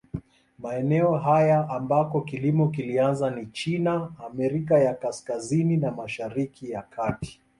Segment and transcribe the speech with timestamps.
[0.59, 7.41] Maeneo haya ambako kilimo kilianza ni China, Amerika ya Kaskazini na Mashariki ya Kati.